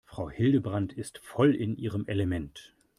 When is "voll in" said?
1.19-1.75